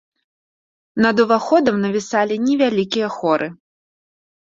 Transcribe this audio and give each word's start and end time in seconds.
Над 1.05 1.15
уваходам 1.23 1.75
навісалі 1.85 2.35
невялікія 2.47 3.07
хоры. 3.17 3.47